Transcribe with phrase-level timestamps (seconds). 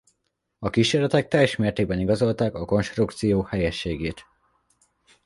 [0.59, 4.25] A kísérletek teljes mértékben igazolták a konstrukció helyességét.